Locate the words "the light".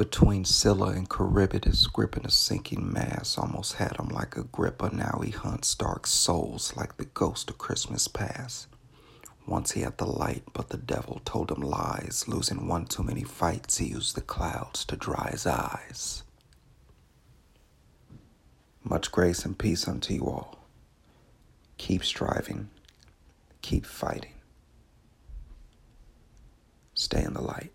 9.98-10.44, 27.34-27.74